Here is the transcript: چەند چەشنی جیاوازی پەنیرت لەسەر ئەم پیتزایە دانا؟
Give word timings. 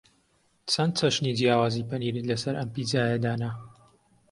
چەند 0.71 0.91
چەشنی 0.99 1.35
جیاوازی 1.37 1.87
پەنیرت 1.89 2.25
لەسەر 2.31 2.53
ئەم 2.57 2.69
پیتزایە 2.75 3.17
دانا؟ 3.23 3.51